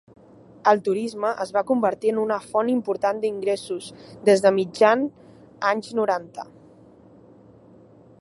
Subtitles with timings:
[0.69, 3.89] El turisme es va convertir en una font important d'ingressos
[4.31, 5.05] des de mitjan
[5.73, 6.47] anys noranta.